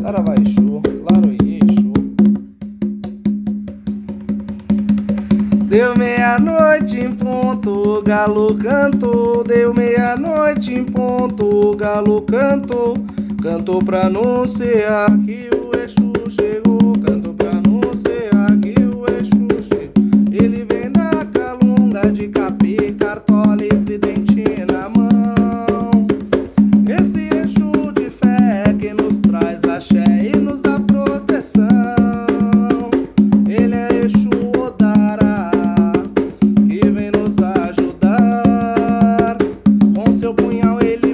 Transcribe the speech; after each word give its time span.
Saravá 0.00 0.34
Exu, 0.36 0.80
Laroie. 1.04 1.60
Deu 5.66 5.94
meia-noite 5.96 7.00
em 7.00 7.12
ponto, 7.12 8.02
galo 8.02 8.54
cantou. 8.54 9.44
Deu 9.44 9.74
meia-noite 9.74 10.72
em 10.72 10.84
ponto, 10.84 11.76
galo 11.76 12.22
cantou. 12.22 12.94
Cantou 13.42 13.84
pra 13.84 14.06
anunciar 14.06 15.10
que 15.18 15.50
o 15.52 15.78
Exu 15.78 16.03
axé 29.84 30.30
e 30.34 30.38
nos 30.38 30.62
dá 30.62 30.80
proteção. 30.80 31.66
Ele 33.46 33.74
é 33.74 34.04
Exu 34.04 34.30
Odara, 34.58 35.50
que 36.40 36.88
vem 36.90 37.10
nos 37.10 37.36
ajudar. 37.38 39.36
Com 39.94 40.12
seu 40.12 40.32
punhal 40.32 40.80
ele 40.80 41.13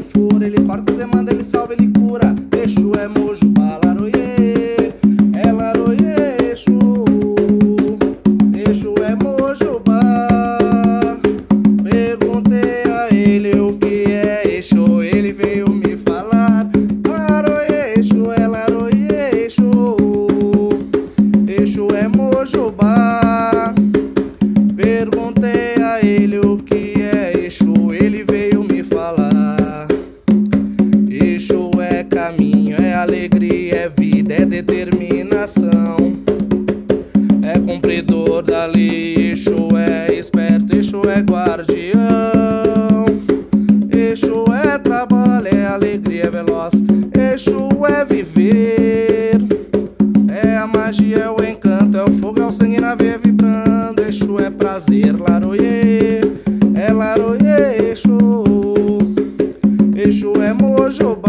determinação. 35.41 35.97
É 37.43 37.59
cumpridor 37.59 38.43
da 38.43 38.67
lei, 38.67 39.33
Exu 39.33 39.71
é 39.77 40.13
esperto, 40.15 40.77
Exu 40.77 41.03
é 41.09 41.21
guardião. 41.21 42.01
Exu 43.91 44.45
é 44.53 44.79
trabalho, 44.79 45.49
é 45.49 45.67
alegria, 45.67 46.25
é 46.25 46.31
veloz. 46.31 46.75
Exu 47.33 47.87
é 47.87 48.05
viver. 48.05 49.41
É 50.29 50.57
a 50.57 50.67
magia, 50.67 51.19
é 51.19 51.31
o 51.31 51.43
encanto, 51.43 51.97
é 51.97 52.05
o 52.05 52.13
fogo, 52.15 52.41
é 52.41 52.47
o 52.47 52.53
sangue 52.53 52.81
na 52.81 52.95
veia 52.95 53.19
vibrando. 53.19 54.03
Exu 54.03 54.39
é 54.39 54.51
prazer, 54.51 55.19
laroie, 55.19 56.21
é 56.75 56.93
laroie, 56.93 57.91
Exu. 57.93 58.45
Exu 59.97 60.35
é 60.43 60.53
mojobá. 60.53 61.20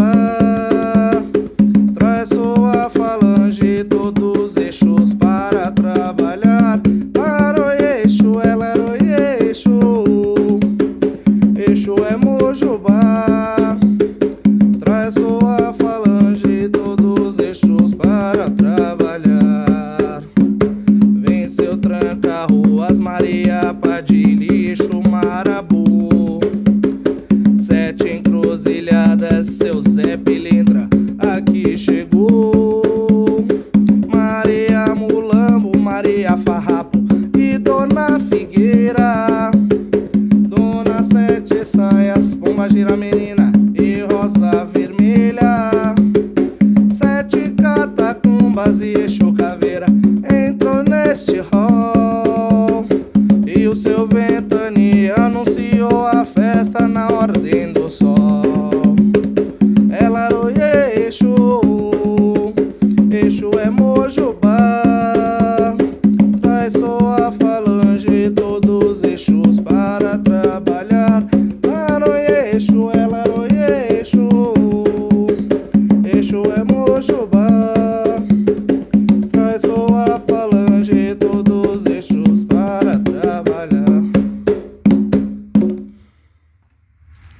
Ruas, 22.46 22.98
Maria 22.98 23.74
Padilha, 23.74 24.72
Exu 24.72 25.02
Marabu. 25.08 26.40
Sete 27.56 28.08
encruzilhadas, 28.08 29.46
seu 29.46 29.80
Zé 29.80 30.16
Pilintra 30.16 30.88
aqui 31.18 31.76
chegou. 31.76 33.44
Maria 34.08 34.94
Mulambo, 34.94 35.76
Maria 35.78 36.36
Farrapo 36.38 36.98
e 37.36 37.58
Dona 37.58 38.18
Figueira. 38.18 39.50
Dona 40.48 41.02
Sete 41.02 41.64
Saias, 41.64 42.36
Pomba 42.36 42.68
Gira 42.68 42.96
Menina 42.96 43.52
e 43.74 44.00
Rosa 44.02 44.64
Vermelha. 44.64 45.94
Sete 46.92 47.50
catacumbas 47.50 48.80
e 48.80 48.94
Exu 48.94 49.32
Caveira 49.32 49.86
entrou 50.30 50.82
neste 50.82 51.40
hall. 51.40 51.61
Sol. 57.92 58.96
É 59.90 60.08
laroie 60.08 61.06
Exu, 61.06 61.60
Exu 63.10 63.50
é 63.58 63.68
mojubá. 63.68 64.71